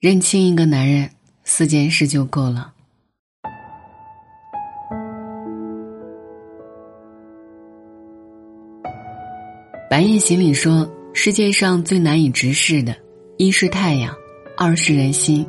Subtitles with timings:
[0.00, 1.10] 认清一个男人，
[1.44, 2.72] 四件事就够了。
[9.90, 12.96] 白夜行里说，世界上最难以直视的，
[13.36, 14.16] 一是太阳，
[14.56, 15.46] 二是人心。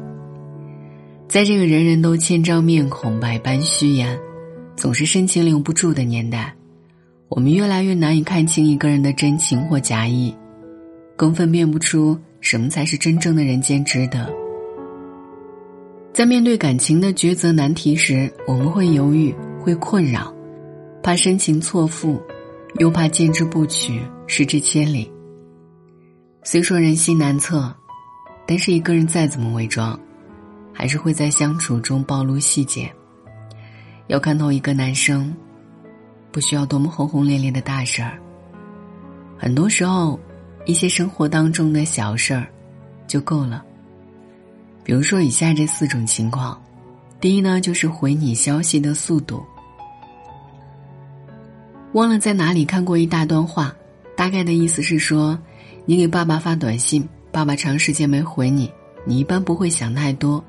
[1.29, 4.19] 在这个人人都千张面孔、百般虚言，
[4.75, 6.53] 总是深情留不住的年代，
[7.29, 10.35] 我们越来越难以看清一个人的真情或假意，
[11.15, 14.40] 更分辨不出什么才是真正的人间值得。
[16.13, 20.33] 在面对感情的抉择难题时，我们会犹豫，会困扰，
[21.01, 22.21] 怕深情错付，
[22.79, 25.11] 又怕见之不取，失之千里。
[26.43, 27.73] 虽说人心难测，
[28.45, 29.99] 但是一个人再怎么伪装。
[30.73, 32.91] 还是会在相处中暴露细节。
[34.07, 35.31] 要看透一个男生，
[36.31, 38.17] 不需要多么轰轰烈烈的大事儿。
[39.37, 40.19] 很多时候，
[40.65, 42.47] 一些生活当中的小事儿
[43.05, 43.63] 就够了。
[44.83, 46.59] 比如说以下这四种情况：
[47.19, 49.43] 第一呢，就是回你消息的速度。
[51.93, 53.75] 忘了在哪里看过一大段话，
[54.15, 55.37] 大概的意思是说，
[55.85, 58.71] 你给爸爸发短信，爸爸长时间没回你，
[59.05, 60.43] 你一般不会想太多。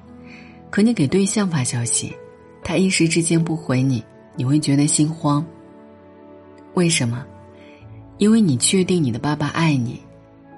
[0.71, 2.15] 可你给对象发消息，
[2.63, 4.03] 他一时之间不回你，
[4.37, 5.45] 你会觉得心慌。
[6.75, 7.27] 为什么？
[8.19, 10.01] 因为你确定你的爸爸爱你，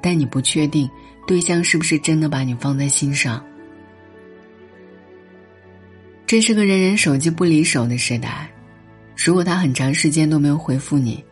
[0.03, 0.89] 但你不确定
[1.27, 3.43] 对象是不是真的把你放在心上。
[6.27, 8.49] 这是个人人手机不离手的时代，
[9.17, 11.23] 如果他很长时间都没有回复你，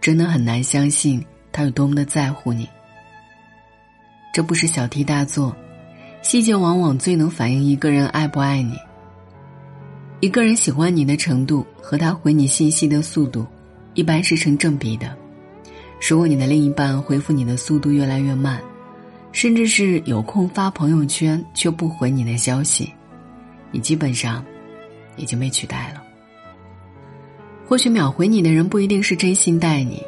[0.00, 2.68] 真的很难相信他有多么的在乎你。
[4.32, 5.54] 这不是小题大做。
[6.22, 8.78] 细节往往最能反映一个人爱不爱你。
[10.20, 13.44] 一个人喜欢你的程度和他回你信息的速度，
[13.94, 15.16] 一般是成正比的。
[16.00, 18.62] 如果你的另一半回复你的速度越来越慢，
[19.32, 22.92] 甚至是有空发朋友圈却不回你的消息，
[23.72, 24.44] 你基本上
[25.16, 26.02] 已经被取代了。
[27.66, 30.00] 或许秒回你的人不一定是真心待你，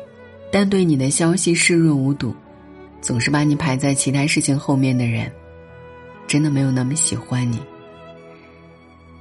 [0.53, 2.35] 但对你的消息视若无睹，
[3.01, 5.33] 总是把你排在其他事情后面的人。
[6.27, 7.61] 真的没有那么喜欢你。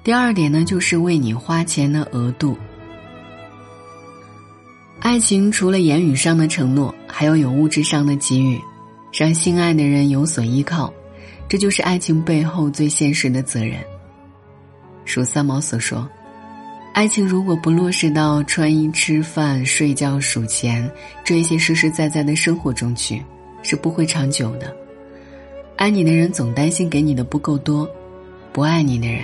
[0.03, 2.57] 第二点呢，就是为你花钱的额度。
[4.99, 8.59] 爱情除了言语上的承诺，还要有物质上的给予，
[9.11, 10.93] 让心爱的人有所依靠，
[11.47, 13.79] 这就是爱情背后最现实的责任。
[15.05, 16.09] 如三毛所说
[16.93, 20.89] ：“爱情如果不落实到穿衣、吃饭、睡觉、数钱
[21.23, 23.21] 这些实实在在的生活中去，
[23.61, 24.75] 是不会长久的。”
[25.75, 27.89] 爱你的人总担心给你的不够多，
[28.51, 29.23] 不爱你的人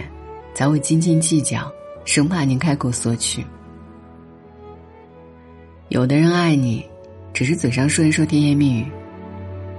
[0.53, 1.71] 才会斤斤计较，
[2.05, 3.45] 生怕你开口索取。
[5.89, 6.85] 有的人爱你，
[7.33, 8.85] 只是嘴上说一说甜言蜜语；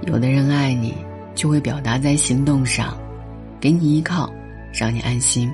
[0.07, 0.95] 有的人爱你，
[1.35, 2.97] 就会表达在行动上，
[3.59, 4.31] 给你依靠，
[4.73, 5.51] 让你安心。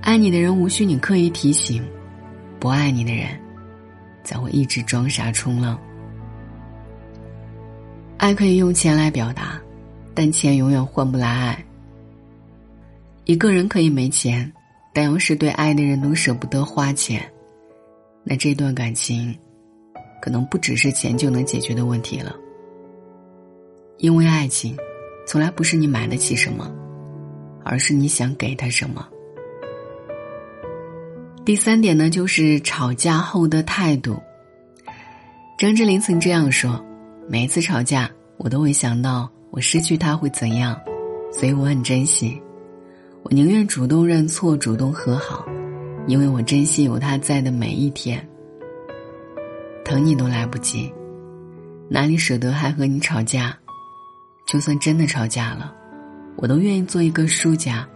[0.00, 1.84] 爱你的人无需你刻意提醒，
[2.58, 3.28] 不爱你的人
[4.24, 5.78] 才会一直装傻充愣。
[8.16, 9.60] 爱可以用钱来表达，
[10.14, 11.64] 但钱永远换不来爱。
[13.24, 14.50] 一个人可以没钱，
[14.94, 17.22] 但要是对爱的人都舍不得花钱，
[18.24, 19.36] 那这段感情，
[20.22, 22.34] 可能不只是钱就能解决的问题了。
[23.98, 24.76] 因为爱情，
[25.26, 26.72] 从来不是你买得起什么，
[27.62, 29.06] 而是你想给他什么。
[31.48, 34.22] 第三点呢，就是吵架后的态度。
[35.56, 36.78] 张智霖曾这样说。
[37.26, 40.78] 每一次吵架，我都会想到我失去他会怎样，
[41.32, 42.38] 所以我很珍惜。
[43.22, 45.46] 我宁愿主动认错，主动和好，
[46.06, 48.22] 因为我珍惜有他在的每一天。
[49.86, 50.92] 疼你都来不及，
[51.88, 53.56] 哪里舍得还和你吵架？
[54.46, 55.74] 就算真的吵架了，
[56.36, 57.88] 我都愿意做一个输家，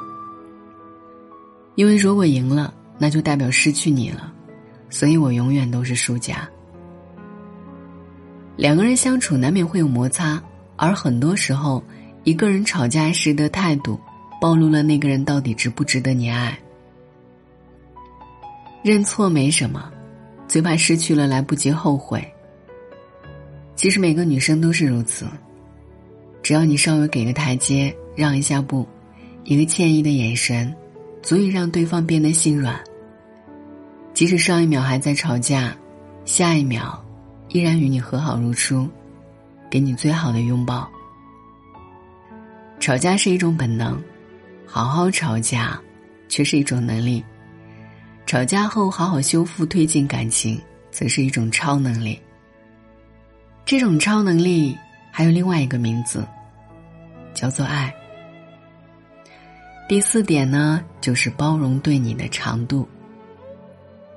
[1.74, 4.32] 因为如果赢了，那就代表失去你了，
[4.88, 6.48] 所以我永远都是输家。
[8.56, 10.40] 两个人相处难免会有摩擦，
[10.76, 11.82] 而很多时候，
[12.22, 13.98] 一个人吵架时的态度，
[14.40, 16.56] 暴露了那个人到底值不值得你爱。
[18.82, 19.90] 认错没什么，
[20.46, 22.22] 最怕失去了来不及后悔。
[23.74, 25.26] 其实每个女生都是如此，
[26.42, 28.86] 只要你稍微给个台阶，让一下步，
[29.44, 30.72] 一个歉意的眼神，
[31.22, 32.78] 足以让对方变得心软。
[34.14, 35.74] 即使上一秒还在吵架，
[36.24, 36.98] 下一秒。
[37.48, 38.88] 依然与你和好如初，
[39.70, 40.90] 给你最好的拥抱。
[42.80, 44.02] 吵架是一种本能，
[44.66, 45.78] 好好吵架
[46.30, 47.22] 却是一种能力。
[48.24, 50.58] 吵架后好好修复、推进感情，
[50.90, 52.18] 则是一种超能力。
[53.66, 54.74] 这种超能力
[55.10, 56.26] 还有另外一个名字，
[57.34, 57.94] 叫做爱。
[59.90, 62.88] 第四点呢，就是包容对你的长度。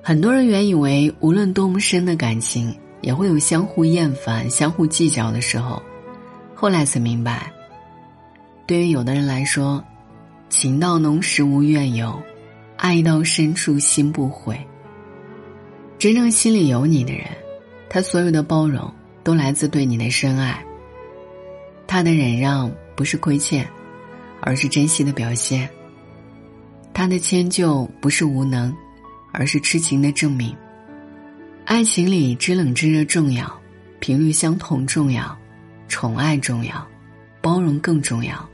[0.07, 2.71] 很多人原以为，无论多么深的感情，
[3.01, 5.81] 也会有相互厌烦、相互计较的时候，
[6.53, 7.51] 后来才明白，
[8.67, 9.83] 对于有的人来说，
[10.47, 12.21] 情到浓时无怨尤，
[12.77, 14.55] 爱到深处心不悔。
[15.97, 17.25] 真正心里有你的人，
[17.89, 18.93] 他所有的包容
[19.23, 20.63] 都来自对你的深爱。
[21.87, 23.67] 他的忍让不是亏欠，
[24.39, 25.67] 而是珍惜的表现。
[26.93, 28.71] 他的迁就不是无能。
[29.37, 30.55] 而是痴情的证明。
[31.65, 33.51] 爱情里知冷知热重要，
[33.99, 35.37] 频率相同重要，
[35.87, 36.87] 宠爱重要，
[37.41, 38.47] 包容更重要。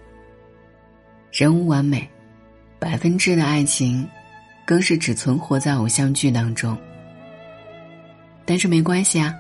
[1.32, 2.10] 人无完美，
[2.80, 4.08] 百分之的爱情，
[4.66, 6.78] 更是只存活在偶像剧当中。
[8.46, 9.34] 但是没关系啊，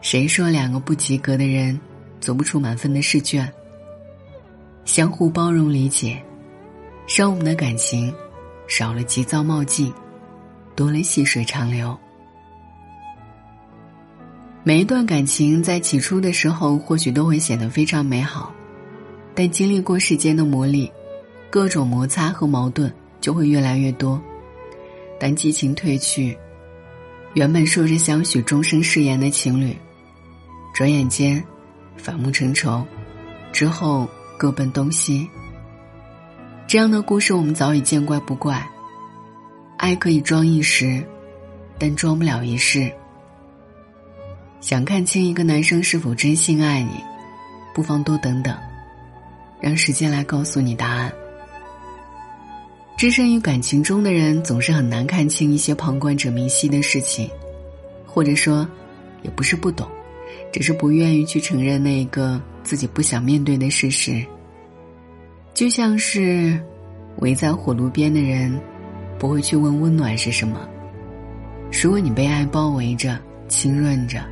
[0.00, 1.78] 谁说两个不及格的人
[2.20, 3.50] 做不出满分的试卷？
[4.84, 6.22] 相互包容理解，
[7.06, 8.12] 让我们的感情
[8.66, 9.92] 少了急躁冒进。
[10.80, 11.94] 多了细水长流。
[14.62, 18.50] 每一段感情在起初的时候，或许都会显得非常美好，
[19.34, 20.90] 但经历过时间的磨砺，
[21.50, 22.90] 各种摩擦和矛盾
[23.20, 24.18] 就会越来越多。
[25.18, 26.34] 当激情褪去，
[27.34, 29.76] 原本说着相许终生誓言的情侣，
[30.72, 31.44] 转眼间
[31.98, 32.82] 反目成仇，
[33.52, 35.28] 之后各奔东西。
[36.66, 38.66] 这样的故事我们早已见怪不怪。
[39.80, 41.02] 爱可以装一时，
[41.78, 42.92] 但装不了一世。
[44.60, 47.02] 想看清一个男生是否真心爱你，
[47.74, 48.54] 不妨多等等，
[49.58, 51.10] 让时间来告诉你答案。
[52.98, 57.30] 置身于感情中的人总是很难看清一些旁观者明晰的事情，
[58.06, 58.68] 或者说，
[59.22, 59.88] 也不是不懂，
[60.52, 64.22] 只是不愿意去承认那一个自己不想面对的事实。
[65.54, 66.62] 就像是
[67.20, 68.60] 围在火炉边的人。
[69.20, 70.66] 不会去问温暖是什么。
[71.70, 74.24] 如果你被爱包围着、浸润着，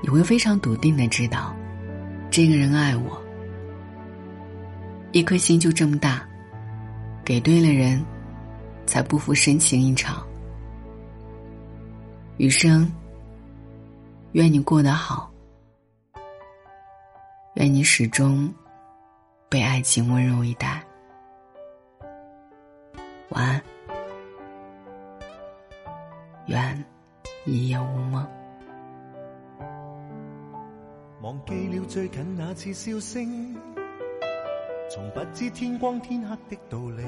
[0.00, 1.52] 你会非常笃定的知道，
[2.30, 3.20] 这个人爱我。
[5.10, 6.24] 一颗心就这么大，
[7.24, 8.00] 给对了人，
[8.86, 10.24] 才不负深情一场。
[12.36, 12.88] 余生，
[14.32, 15.28] 愿你过得好，
[17.54, 18.48] 愿你始终
[19.48, 20.80] 被爱情温柔以待。
[23.30, 23.60] 晚安。
[32.12, 33.56] 近那次笑声，
[34.90, 37.02] 从不知天光天黑的道理。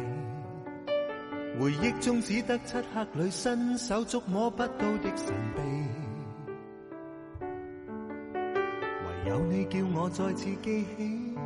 [1.61, 5.87] 回忆中只得漆黑里伸手触摸不到的神秘。
[9.05, 11.37] 唯有你叫我再次记起，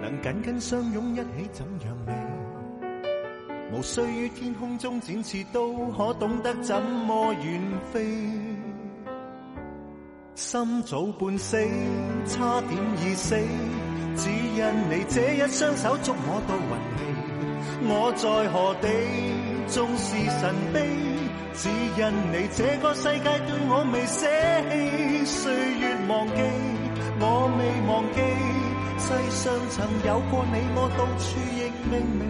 [0.00, 2.14] 能紧紧相拥一起怎样美。
[3.72, 7.60] 无需于天空中展翅，都可懂得怎么远
[7.92, 8.00] 飞。
[10.40, 11.58] 心早半死，
[12.26, 12.72] 差点
[13.04, 13.36] 已死，
[14.16, 16.98] 只因你这一双手捉我到运气。
[17.84, 18.88] 我在何地，
[19.68, 20.80] 纵是神秘，
[21.52, 22.00] 只因
[22.32, 24.26] 你这个世界对我未舍
[24.70, 25.26] 弃。
[25.26, 26.40] 岁月忘记，
[27.20, 28.18] 我未忘记，
[28.98, 29.12] 世
[29.44, 32.24] 上曾有过你，我到处亦明媚。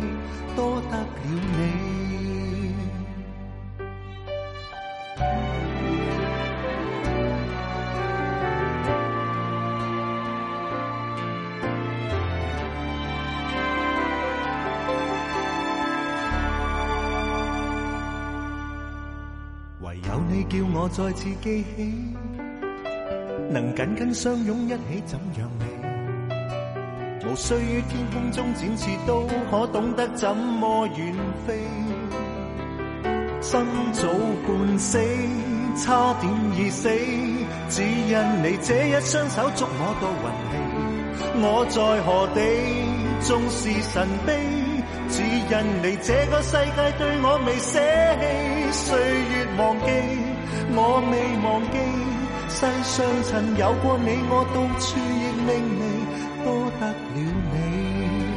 [0.57, 1.89] 多得了你，
[20.33, 21.93] 你叫我再次记起，
[23.51, 25.65] 能紧紧相拥一起怎样美。
[27.27, 31.13] 无需于天空中展翅，都可懂得怎么远
[31.45, 31.59] 飞。
[33.41, 34.07] 生早
[34.47, 34.99] 半死，
[35.85, 36.89] 差点已死，
[37.69, 40.53] 只因你这一双手捉摸到运气。
[41.43, 42.41] 我在何地，
[43.21, 44.31] 纵是神秘，
[45.12, 47.79] 只因你这个世界对我未舍
[48.21, 48.23] 弃。
[48.73, 49.90] 岁月忘记，
[50.75, 51.76] 我未忘记，
[52.49, 55.49] 世上曾有过你，我到处亦明
[55.79, 55.83] 媚。
[56.43, 56.47] 多
[56.81, 56.95] 得了
[57.52, 58.30] 你。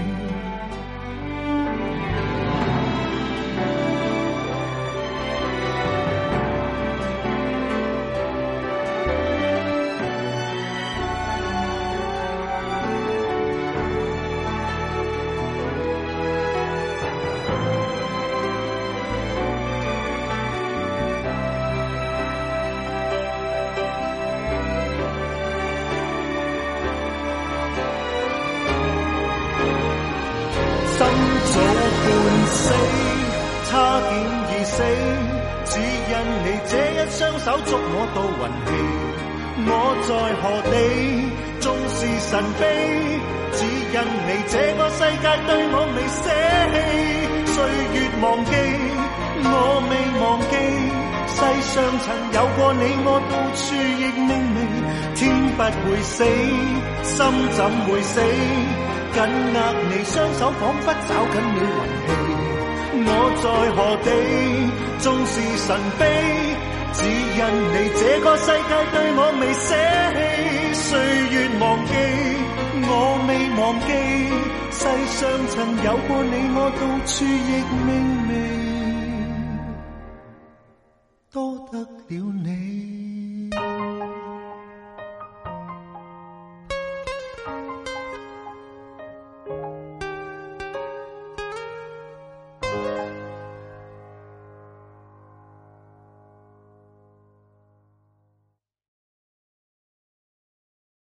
[37.13, 38.73] 双手捉我到云气。
[39.65, 39.69] 我
[40.01, 40.75] 在何地，
[41.61, 42.61] 纵是神秘，
[43.53, 43.61] 只
[43.93, 46.25] 因你这个世界对我未舍
[46.73, 46.75] 弃。
[47.53, 47.55] 岁
[47.93, 48.51] 月忘记，
[49.45, 49.47] 我
[49.89, 50.53] 未忘记，
[51.37, 51.37] 世
[51.69, 54.57] 上曾有过你，我到处亦明媚。
[55.13, 55.21] 天
[55.53, 56.25] 不会死，
[57.03, 57.15] 心
[57.53, 58.19] 怎会死？
[59.13, 59.21] 紧
[59.53, 62.09] 握你双手，仿佛找紧了运气。
[63.05, 63.45] 我在
[63.77, 64.09] 何地，
[64.97, 66.01] 纵是神秘。
[66.93, 67.41] 只因
[67.73, 69.67] 你这个世界对我未舍
[70.13, 70.17] 弃，
[70.73, 70.87] 岁
[71.31, 71.91] 月忘记，
[72.85, 72.91] 我
[73.27, 73.89] 未忘记，
[74.71, 74.81] 世
[75.17, 77.51] 上曾有过你，我到处亦
[77.87, 77.91] 明
[78.27, 78.31] 媚，
[81.31, 81.35] 多
[81.71, 83.22] 得了你。